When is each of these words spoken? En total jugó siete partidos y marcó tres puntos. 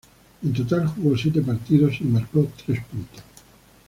En 0.43 0.51
total 0.51 0.87
jugó 0.87 1.15
siete 1.15 1.43
partidos 1.43 2.01
y 2.01 2.05
marcó 2.05 2.47
tres 2.65 2.83
puntos. 2.87 3.23